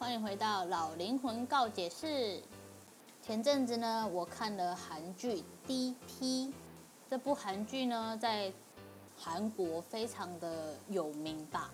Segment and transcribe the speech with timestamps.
[0.00, 2.40] 欢迎回到老灵魂告解室。
[3.20, 5.34] 前阵子呢，我看了韩剧
[5.66, 6.46] 《D.P.》。
[7.10, 8.50] 这部韩剧呢，在
[9.14, 11.70] 韩国非常的有名吧，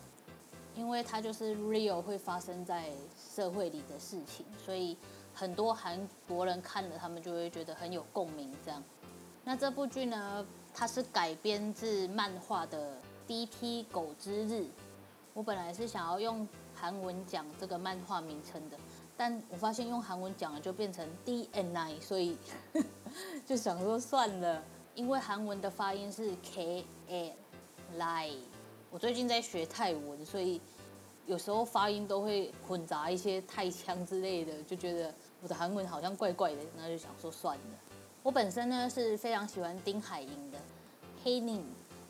[0.75, 2.91] 因为它就是 real 会发生在
[3.33, 4.97] 社会里的事情，所以
[5.33, 8.53] 很多韩国人看了，他们就会觉得很有共鸣。
[8.65, 8.83] 这样，
[9.45, 12.95] 那这部剧呢，它是改编自漫画的
[13.29, 13.85] 《D.P.
[13.85, 14.63] 狗之日》。
[15.33, 16.47] 我本来是想要用。
[16.79, 18.77] 韩文讲这个漫画名称的，
[19.17, 22.37] 但我发现用韩文讲了就变成 D N I，所以
[23.47, 24.63] 就想说算了，
[24.95, 27.35] 因为韩文的发音是 K A
[27.97, 28.31] L。
[28.91, 30.61] 我最近在学泰文，所以
[31.27, 37.65] 有时候发音都会混杂一些泰腔之类的，就觉得我的韩文好像怪怪的，那就想说算了。
[38.23, 40.59] 我本身呢是非常喜欢丁海寅的
[41.25, 41.63] Hainim。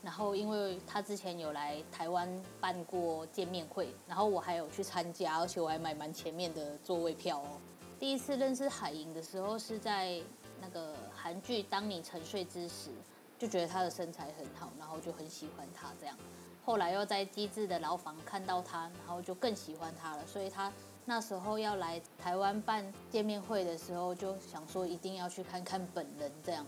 [0.07, 7.59] 然后，因为他之前有来台湾办过见面会，然后我还有去参加，而且我还买蛮前面的座位票哦。
[7.99, 10.21] 第一次认识海莹的时候是在
[10.61, 12.89] 那个韩剧《当你沉睡之时》，
[13.37, 16.17] 就觉得他的身材很好，然后就很喜欢他这样。
[16.63, 20.25] 后来又在《机智的牢房》看到他，然后就更喜欢他了。
[20.25, 20.71] 所以他
[21.03, 26.65] 那时候要来台湾办见面会的时候，就想说一定要去看看本人这样。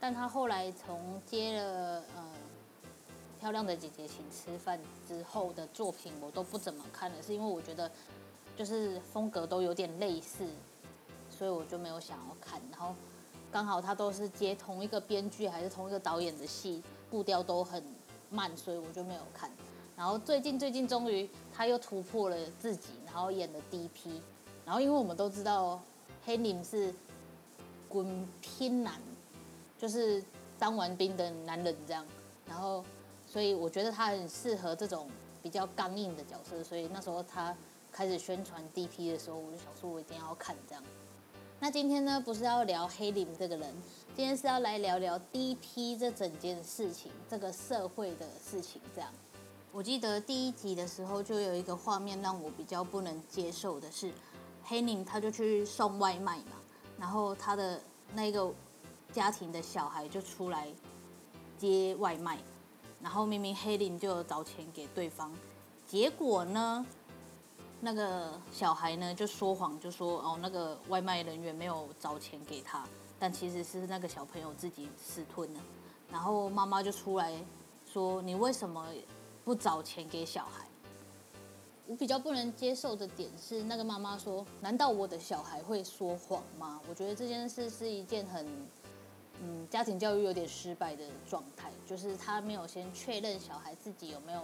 [0.00, 2.32] 但他后来从接了呃。
[3.42, 7.90] 漂亮的姐姐请吃饭之后的作品我都不怎么看了，是因为我觉得
[8.56, 10.46] 就是风格都有点类似，
[11.28, 12.62] 所以我就没有想要看。
[12.70, 12.94] 然后
[13.50, 17.82] 刚好他都是接同一个编剧还是同一个导演的戏，步调都很
[18.30, 19.50] 慢，所以我就没有看。
[19.96, 24.22] 然后最近最近终于他又突破了自己，然后演了 D.P.，
[24.64, 25.82] 然后因为我们都知道
[26.24, 26.94] 黑林是
[27.88, 29.02] 滚拼男，
[29.76, 30.22] 就是
[30.60, 32.06] 当完兵的男人这样，
[32.46, 32.84] 然后。
[33.32, 35.08] 所以我觉得他很适合这种
[35.42, 37.56] 比较刚硬的角色，所以那时候他
[37.90, 39.10] 开始宣传 D.P.
[39.10, 40.84] 的时候，我就想说我一定要看这样。
[41.58, 43.74] 那今天呢，不是要聊黑林这个人，
[44.14, 45.96] 今天是要来聊聊 D.P.
[45.96, 49.10] 这整件事情，这个社会的事情这样。
[49.72, 54.12] 我记得第一集的时候就有一个画面让我比较不能接受的是，
[54.62, 56.60] 黑林他就去送外卖嘛，
[56.98, 57.80] 然后他的
[58.12, 58.52] 那个
[59.10, 60.68] 家庭的小孩就出来
[61.56, 62.36] 接外卖。
[63.02, 65.32] 然后明明黑林就找钱给对方，
[65.88, 66.86] 结果呢，
[67.80, 72.86] 那个小孩呢就说谎，就说哦那个外卖人员没有找钱给他，
[73.18, 75.58] 但其实是那个小朋友自己私吞的。
[76.12, 77.32] 然后妈妈就出来
[77.84, 78.86] 说：“你为什么
[79.44, 80.64] 不找钱给小孩？”
[81.88, 88.46] 我比较不能接受的点是，那个妈妈说：“难道我的小孩会说谎吗？”我觉得这件事是一件很。
[89.44, 94.40] 嗯，家庭教育有点失败的状态，就是他没有先确认小孩自己有没有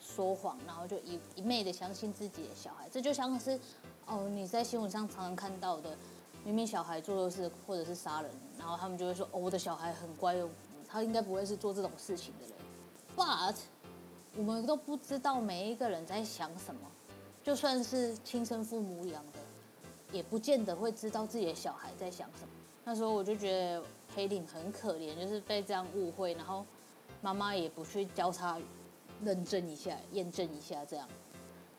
[0.00, 2.88] 说谎，然后就一一昧的相信自己的小孩。
[2.90, 3.56] 这就像是
[4.04, 5.96] 哦，你在新闻上常常看到的，
[6.44, 10.50] 明明小孩做错事或者是杀人，然后他们就会说哦，我的小孩很乖哦，
[10.88, 12.56] 他应该不会是做这种事情的人。
[13.16, 13.54] But
[14.36, 16.80] 我们都不知道每一个人在想什么，
[17.44, 19.38] 就算是亲生父母养的，
[20.10, 22.48] 也不见得会知道自己的小孩在想什么。
[22.82, 23.84] 那时候我就觉得。
[24.14, 26.64] 黑领很可怜，就是被这样误会，然后
[27.20, 28.58] 妈妈也不去交叉
[29.24, 31.08] 认证一下、验证一下，这样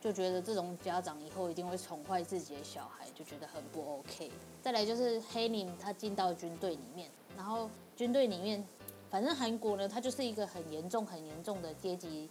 [0.02, 4.32] 就觉得这种家长以后一定会宠坏自己的小孩，就觉得很不 OK。
[4.62, 8.66] 再来就是黑领他进到军队里面，然后军队里面，
[9.10, 12.30] 反正韩国呢，它就是一个很严重、很严重的阶级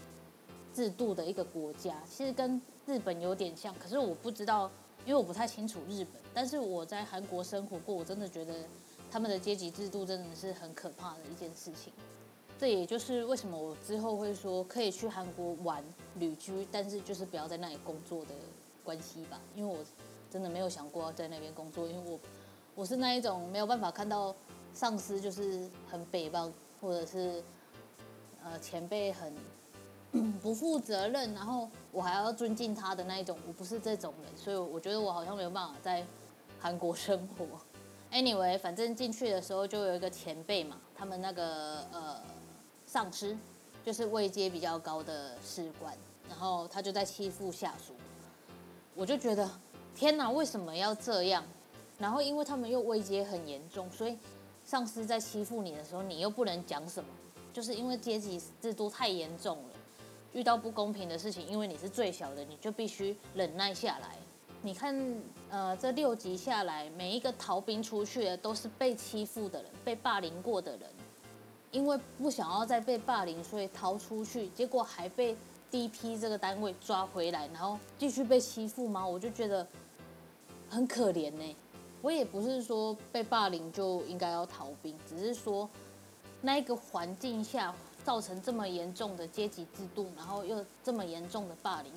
[0.74, 4.70] 制度的一个国家，其实跟日本有点像，可是我不知道，
[5.04, 8.54] 因为我不太清楚日本，但是我在韩国生活过，我真的觉得。
[9.12, 11.92] 他们的阶级制度真的是很可怕的一件事情，
[12.58, 18.30] 这也就是为什么我之后会说可以去韩国玩旅居，但是就是不要在那里工作的
[18.82, 19.38] 关系吧。
[19.54, 19.84] 因为我
[20.30, 22.18] 真的没有想过要在那边工作，因为我
[22.74, 24.34] 我是那一种没有办法看到
[24.72, 26.50] 上司就是很北棒，
[26.80, 27.44] 或者是
[28.42, 29.30] 呃前辈很
[30.40, 36.02] 不负责任，然后我还要尊敬他的那一种，我不是这种人，所以我觉得我好像没有办法在
[36.58, 37.46] 韩国生活。
[38.12, 42.22] Anyway，反正进去的时候就有一个前辈嘛，他们那个呃
[42.86, 43.34] 上司
[43.82, 45.96] 就是位阶比较高的士官，
[46.28, 47.94] 然后他就在欺负下属，
[48.94, 49.50] 我就觉得
[49.96, 51.42] 天哪，为什么要这样？
[51.98, 54.18] 然后因为他们又位阶很严重，所以
[54.62, 57.08] 上司在欺负你的时候，你又不能讲什么，
[57.50, 59.70] 就是因为阶级制度太严重了，
[60.34, 64.18] 遇到不公平的事情，因为你是最小的，你就必须忍耐下来。
[64.64, 64.96] 你看，
[65.50, 70.88] 呃，这六集下来，每一个逃兵出去的都是被欺负的人，被霸凌过的人，
[71.72, 75.36] 因为不想要再被霸凌，所以逃出去，结果还被
[75.68, 79.04] DP 这个单位抓回来，然后继续被欺负吗？
[79.04, 79.66] 我就觉得
[80.70, 81.56] 很可怜呢。
[82.00, 85.68] 我也不是说被霸凌就应该要逃兵，只是说
[86.40, 87.74] 那一个环境下
[88.04, 91.92] 造成这么严重的阶级制度，然后又这么严重的霸凌。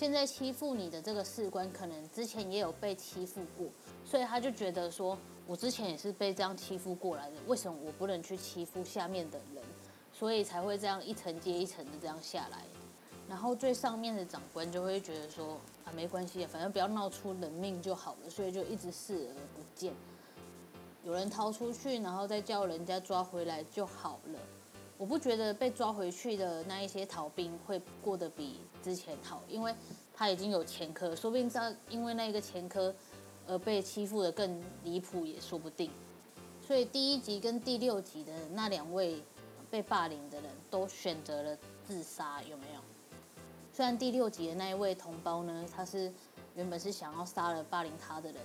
[0.00, 3.66] 现在欺负你的这个士官，可能之前也有被欺负过，
[4.02, 5.14] 所以他就觉得说，
[5.46, 9.62] 我之前也是被这样欺负过来的，为什么我不能去欺负下面的人？
[10.10, 12.64] 所以才会这样一层接一层的这样下来。
[13.28, 19.92] 然后最上面的长官就会觉得说，啊，没关系，反正不要闹出人命就好了，所以就一直视而不见。
[21.04, 24.38] 有人逃出去，然后再叫人家抓回来就好了。
[24.96, 29.74] 我不觉得被抓回去的那一些逃兵会过得比之前好，因为
[30.14, 32.94] 他已经有前科，说不定他因为那个前科
[33.46, 35.90] 而被欺负得更离谱也说不定。
[36.66, 39.22] 所以第一集跟第六集的那两位
[39.70, 42.80] 被霸凌的人都选择了自杀，有没有？
[43.72, 46.12] 虽然第六集的那一位同胞呢，他是
[46.54, 48.40] 原本是想要杀了霸凌他的人，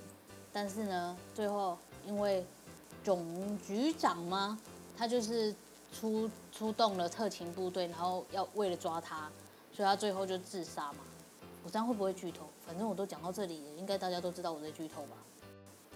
[0.51, 2.45] 但是呢，最后因为
[3.03, 4.59] 总局长吗？
[4.97, 5.53] 他就是。
[5.93, 9.31] 出出动了特勤部队，然后要为了抓他，
[9.75, 10.99] 所以他最后就自杀嘛。
[11.63, 12.47] 我这样会不会剧透？
[12.65, 15.17] 反正我都讲到这里了，应该大家都知道我在剧透吧。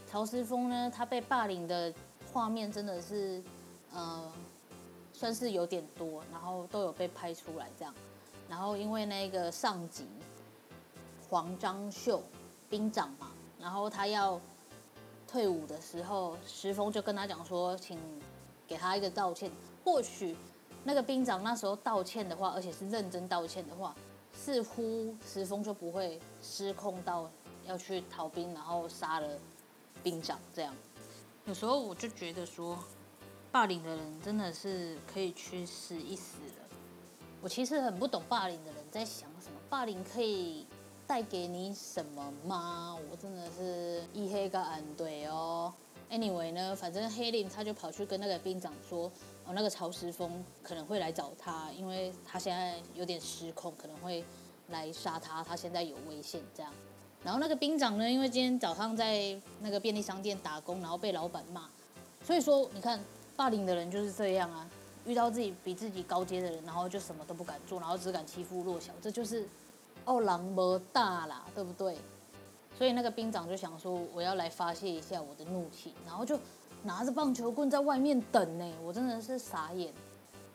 [0.06, 1.94] 曹石峰呢，他被霸凌的
[2.34, 3.42] 画面真的是，
[3.94, 4.32] 呃，
[5.14, 7.94] 算是有点多，然后都有被拍出来这样。
[8.50, 10.08] 然后因为那个上级
[11.30, 12.24] 黄章秀
[12.68, 14.42] 兵长嘛，然后他要
[15.28, 18.00] 退伍的时候，石峰就跟他讲说，请
[18.68, 19.52] 给他一个道歉。
[19.84, 20.36] 或许
[20.90, 23.96] 那个兵长那时候道歉的话，而且是认真道歉的话，
[24.34, 27.30] 似乎石峰就不会失控到
[27.64, 29.28] 要去逃兵，然后杀了
[30.02, 30.74] 兵长这样。
[31.46, 32.76] 有时候我就觉得说，
[33.52, 36.66] 霸凌的人真的是可以去死一死了。
[37.40, 40.66] 我其实很不懂霸凌的人在想什么，霸凌可以
[41.06, 42.98] 带给你什么吗？
[43.12, 45.72] 我真的是一黑个暗对哦。
[46.10, 49.12] Anyway 呢，反正黑林他就跑去跟那个兵长说。
[49.50, 54.24] 哦，那个曹石峰可能会来找他，因为他现在有点失控，可能会
[54.68, 55.44] 来杀他。
[55.44, 56.72] 他现在有危险，这样。
[57.24, 61.68] 然后那个兵长呢，因为今天早上在那个便利商店打工，然后被老板骂，
[62.24, 63.04] 所以说你看，
[63.36, 64.70] 霸凌的人就是这样啊，
[65.04, 69.50] 遇到自己比自己高阶的人，然后就什么都不敢做，然后只敢欺负弱小，这就是
[70.06, 71.98] 哦，狼魔大啦，对不对？
[72.78, 76.40] 所以那个兵长就想说，我要来发泄一下我的怒气，然后就。
[76.84, 79.94] 拿着棒球棍在外面等呢，我真的是傻眼。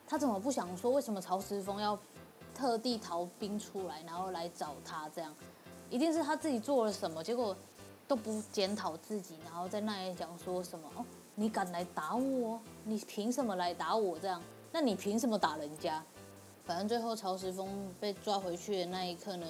[0.06, 0.90] 他怎么不想说？
[0.90, 1.98] 为什么曹石峰要
[2.54, 5.08] 特地逃兵出来，然后来找他？
[5.14, 5.34] 这样
[5.90, 7.56] 一定是他自己做了什么，结果
[8.06, 10.88] 都不检讨自己，然后在那里讲说什么？
[10.96, 11.04] 哦，
[11.34, 12.60] 你敢来打我？
[12.84, 14.18] 你凭什么来打我？
[14.18, 16.02] 这样，那你凭什么打人家？
[16.64, 19.46] 反正最后曹石峰被抓回去的那一刻呢，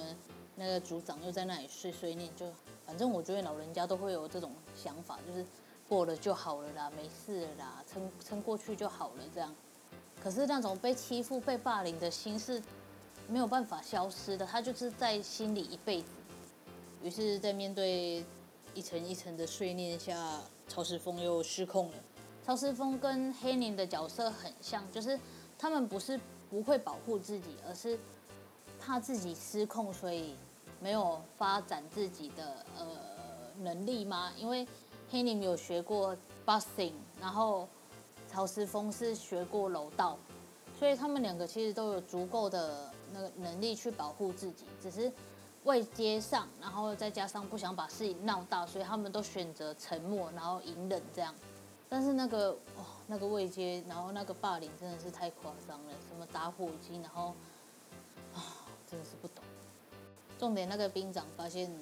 [0.55, 2.45] 那个组长又在那里碎碎念，就
[2.85, 5.45] 反正我觉得老人家都会有这种想法，就是。
[5.87, 9.23] 过了就好了啦，没事啦，撑撑过去就好了。
[9.33, 9.53] 这样，
[10.21, 12.61] 可是那种被欺负、被霸凌的心是
[13.27, 16.07] 没有办法消失的，他就是在心里一辈子。
[17.03, 18.25] 于是，在面对
[18.73, 21.97] 一层一层的碎念下，曹石峰又失控了。
[22.43, 25.19] 曹石峰跟黑宁的角色很像，就是
[25.57, 27.97] 他们不是不会保护自己，而是
[28.79, 30.35] 怕自己失控，所以
[30.79, 32.87] 没有发展自己的呃
[33.59, 34.31] 能力吗？
[34.37, 34.67] 因为
[35.15, 36.13] 黑宁有学过
[36.45, 36.91] busting，
[37.21, 37.65] 然后
[38.27, 40.17] 曹石峰是学过柔道，
[40.77, 45.09] 所以他们两个其实都有足够的那个能力去保护自己，只是
[45.63, 51.33] 位阶上，然后再加上不想把事情闹大，所以他们都选择沉默，然后隐忍这样。
[51.87, 57.33] 但是那个哦，那个未接，然后那个霸凌真的是太夸张了，什么打火机，然后
[58.33, 59.41] 啊，真的是不懂。
[60.37, 61.73] 重点那个兵长发现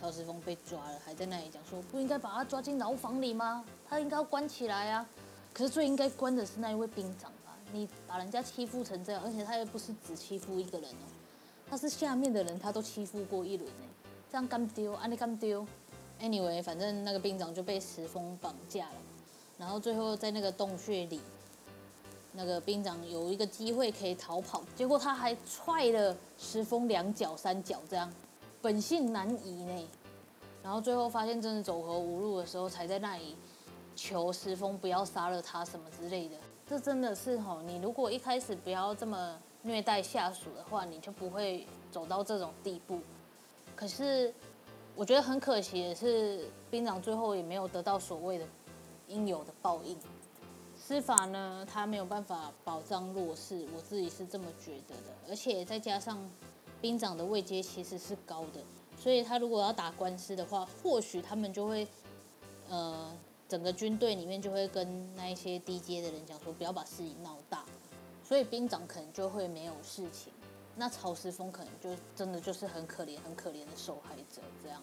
[0.00, 3.62] 曹石峰被抓了，还在那里讲说不应该把他抓进牢房里吗？
[3.86, 5.06] 他应该要关起来啊！
[5.52, 7.54] 可是最应该关的是那一位兵长吧？
[7.70, 11.04] 你把人家欺负成这样，而且他又不是只欺负一个人哦，
[11.68, 13.84] 他是下面的人他都欺负过一轮呢，
[14.30, 15.06] 这样干丢啊？
[15.06, 15.66] 你干丢
[16.18, 18.96] ？Anyway，反正那个兵长就被石峰绑架了，
[19.58, 21.20] 然后最后在那个洞穴里。
[22.32, 28.08] 那个兵长有一个机会可以逃跑，结果他还踹了石峰两脚三脚，这样
[28.62, 29.88] 本性难移呢。
[30.62, 33.34] 然后最后发现真的走投无路的时候，才在那里
[33.96, 36.36] 求石峰不要杀了他什么之类的。
[36.66, 43.00] 这真的是吼，你如果一开始不要这么虐待下属的话，你就不会走到这种地步。
[43.74, 44.32] 可是
[44.94, 48.46] 我觉得很可惜的是，兵长最后也没有得到所谓的
[49.08, 49.96] 应有的报应。
[50.76, 55.16] 司法呢，他没有办法保障弱势，我自己是这么觉得的。
[55.28, 56.18] 而且再加上
[56.80, 58.60] 兵长的位阶其实是高的，
[58.98, 61.86] 所以他如果要打官司的话，或许他们就会，
[62.68, 63.16] 呃，
[63.48, 67.64] 整个军队里面就会跟那一些低阶的人讲说，不要把事情闹大，
[68.24, 70.32] 所以兵长可能就会没有事情。
[70.76, 74.82] 那曹石峰可能就真的就是很可怜、很可怜的受害者这样。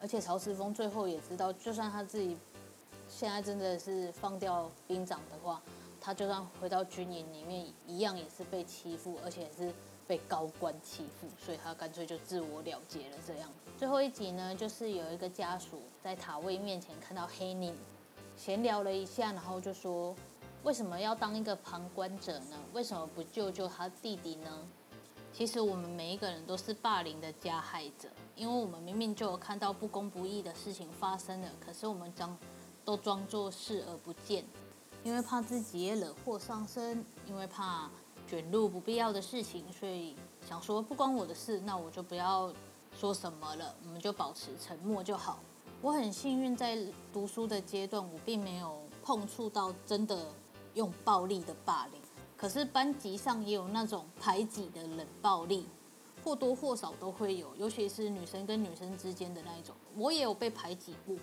[0.00, 2.36] 而且曹石峰最后也知道，就算他自己。
[3.12, 5.60] 现在真的是放掉兵长的话，
[6.00, 9.74] 他就算回到军营里面，一样也是被欺负，而且是
[10.10, 13.16] 被高官欺负，所以他干脆就自我了结了。
[13.24, 13.48] 这样，
[13.78, 17.72] 最后一集呢，就是有一个家属在塔位面前看到黑宁，
[18.36, 20.12] 闲聊了一下，然后就说：
[20.64, 22.56] 为什么要当一个旁观者呢？
[22.72, 24.50] 为什么不救救他弟弟呢？
[25.32, 32.36] 其实我们每一个人都是霸凌的加害者，因为我们明明就有看到不公不义的事情发生了，可是我们将。
[32.82, 34.42] 都装作视而不见，
[35.04, 37.90] 因为怕自己也惹祸上身，因为怕
[38.30, 40.14] 卷入不必要的事情，所以
[40.48, 42.54] 想说不关我的事，那我就不要
[42.96, 45.40] 说什么了，我们就保持沉默就好。
[45.82, 46.78] 我很幸运，在
[47.12, 50.26] 读书的阶段，我并没有碰触到真的
[50.74, 52.00] 用暴力的霸凌，
[52.36, 55.66] 可是班级上也有那种排挤的冷暴力，
[56.22, 61.16] 或多或少都会有，尤其是女生跟女生之间的那一种，我也有被排挤过。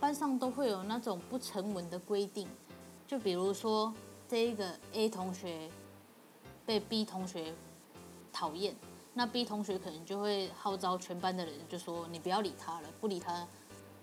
[0.00, 2.48] 班上都会有那种不成文的规定，
[3.06, 3.94] 就比如说
[4.26, 5.70] 这一个 A 同学
[6.68, 7.54] 被 B 同学
[8.30, 8.76] 讨厌，
[9.14, 13.48] 那 B 同学可能就会号召全班的人，就说你不要理他了，不理他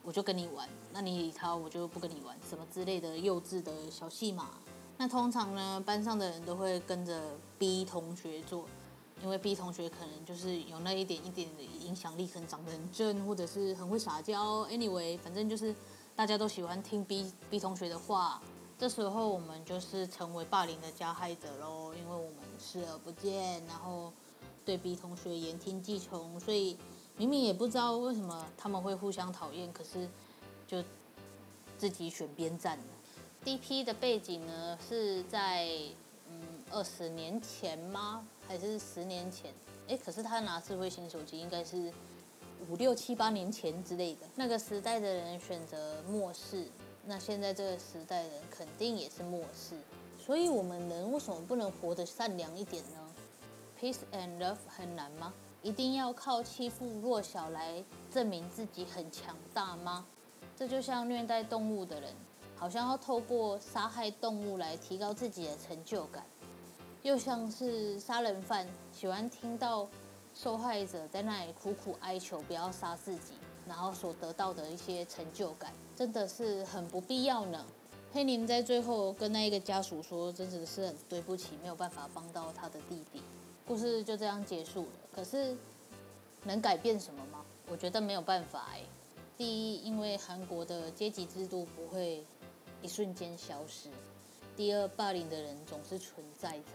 [0.02, 4.50] 我就跟你玩，那你理他我就不跟你玩，什么之类的幼稚的小戏码。
[4.98, 8.66] 那通常呢，班上的人都会跟着 B 同学做。
[9.22, 14.66] 因为 B 同学可能就是有那一点一点的影响力，可能长得很正，或者是很会撒娇。
[14.66, 15.74] Anyway，反正就是
[16.16, 18.42] 大家都喜欢听 B B 同学的话。
[18.78, 24.12] 这时候我们就是成为霸凌的加害者喽，因为我们视而不见，然后
[24.66, 26.78] 对 B 同学言听计从，所以
[27.18, 30.10] 明明也不知道为什么他们会互相讨厌，可是
[30.66, 30.84] 就
[31.78, 32.84] 自己选边站了。
[33.46, 35.68] DP 的背景呢是在
[36.28, 36.42] 嗯
[36.72, 38.26] 二十年前吗？
[38.48, 39.54] 还是十年前，
[39.88, 41.94] 哎，可是他拿智慧型手机应该是
[42.68, 44.28] 五六七八年前之类的。
[44.36, 46.68] 那个时代的人选择漠视，
[47.06, 49.76] 那现在这个时代的人肯定也是漠视。
[50.26, 52.98] 所以，我们人为什么不能活得善良一点呢
[53.80, 55.32] ？Peace and love 很难吗？
[55.62, 60.04] 一定要靠欺负弱小来证明自己很强大吗？
[60.58, 62.12] 这就像虐待动物的人，
[62.56, 66.26] 好像要透过杀害动物来提高自己的成就感。
[67.04, 69.88] 又像是杀人犯喜欢听到
[70.34, 73.34] 受害者在那里苦苦哀求不要杀自己，
[73.68, 77.64] 然后所得到的一些成就感，真的是很不必要呢。
[78.16, 83.22] 黑宁在最后跟那一个家属说，真的是很对不起，没有办法帮到他的弟弟。
[83.68, 84.90] 故事就这样结束了。
[85.14, 85.54] 可是
[86.46, 87.44] 能改变什么吗？
[87.68, 88.80] 我觉得没有办法哎。
[89.38, 92.26] 第一，因为韩国的阶级制度不会
[92.82, 93.90] 一瞬间消失；
[94.56, 96.68] 第二，霸凌的人总是存在着。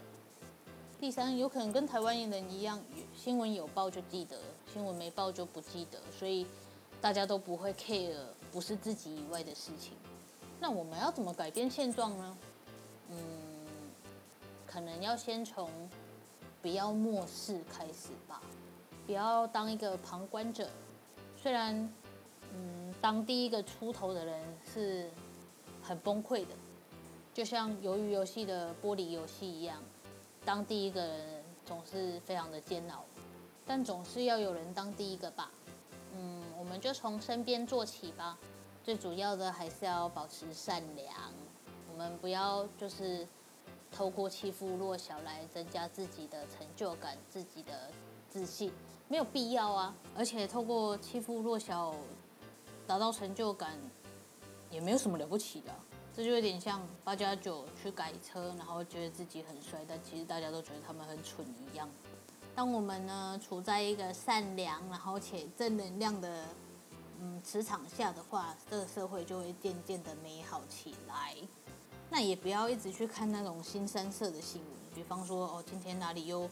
[1.01, 2.79] 第三，有可能跟台湾人一样，
[3.17, 4.39] 新闻有报就记得，
[4.71, 6.47] 新闻没报就不记得，所以
[7.01, 8.15] 大家都不会 care
[8.53, 9.95] 不是自己以外的事情。
[10.61, 12.39] 那我们要怎么改变现状呢？
[13.09, 13.17] 嗯，
[14.67, 15.71] 可能要先从
[16.61, 18.43] 不要漠视开始吧，
[19.07, 20.69] 不要当一个旁观者。
[21.37, 21.75] 虽然，
[22.53, 24.39] 嗯，当第一个出头的人
[24.71, 25.11] 是
[25.83, 26.55] 很崩溃的，
[27.33, 29.83] 就像鱿鱼游戏的玻璃游戏一样。
[30.45, 33.03] 当第一个人总是非常的煎熬，
[33.67, 35.51] 但总是要有人当第一个吧。
[36.15, 38.37] 嗯，我们就从身边做起吧。
[38.83, 41.33] 最主要的还是要保持善良，
[41.93, 43.27] 我们不要就是
[43.93, 47.91] 透过欺负弱小来增加自己的成就感、自己的
[48.29, 48.73] 自信。
[49.07, 49.95] 没有必要啊。
[50.17, 51.95] 而且透过欺负弱小
[52.87, 53.79] 达到成就感，
[54.71, 55.73] 也没有什么了不起的。
[56.13, 61.89] 这就有点像八加九去改车，然后觉得自己很帅，但其实大家都觉得他们很蠢一样。
[62.55, 66.45] 当我们呢处在一个善良，然后且正能量的
[67.21, 71.37] 嗯磁场下的话，这个社会就会渐渐的美好起来。
[72.11, 76.49] 那也不要一直去看那种腥膻色的新闻，比方说哦，今天哪里又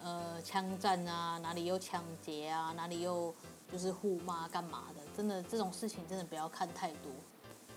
[0.00, 3.34] 呃枪战啊，哪里又抢劫啊，哪里又
[3.70, 5.02] 就是互骂干嘛的？
[5.16, 7.10] 真的这种事情真的不要看太多。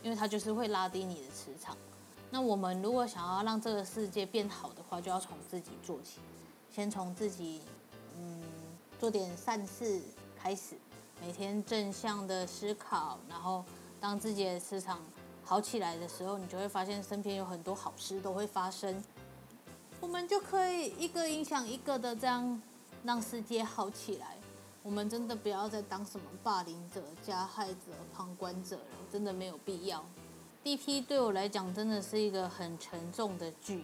[0.04, 1.76] 因为它就是会拉低你的磁场。
[2.30, 6.20] 那我们如果想要让这个世界变好的话，就要从自己做起，
[6.70, 7.62] 先从自己
[8.16, 8.44] 嗯
[9.00, 10.00] 做点善事
[10.38, 10.76] 开始，
[11.22, 13.64] 每天正向的思考，然后
[14.00, 15.00] 当自己的磁场
[15.44, 19.04] 好起来的时候，你就会发现身边有很多好事都会发生。
[20.00, 22.62] 我们就可以一个影响一个的这样
[23.04, 24.38] 让世界好起来。
[24.84, 30.06] 我们真的不要再当什么霸凌者、加害者、旁观者了，真的没有必要。
[30.64, 31.02] D.P.
[31.02, 33.84] 对我来讲真的是一个很沉重的剧，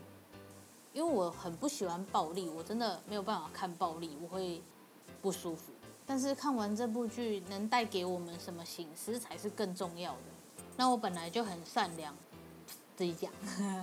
[0.93, 4.61] 因为我很不喜欢暴力，我真的没有办法看暴力，我会
[5.23, 5.70] 不舒服。
[6.11, 10.65] 但是看完这部剧，能带给我们什么省思才是更重要的。
[10.75, 12.13] 那我本来就很善良，
[12.97, 13.31] 自己讲，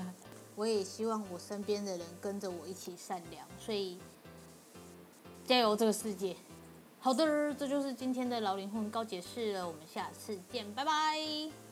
[0.54, 3.98] 我也希望我身边的人跟着我一起善良，所以
[5.46, 6.36] 加油这个世界。
[7.00, 11.67] 好的，这就是今天的老灵魂告解释了，我们下次见，拜拜。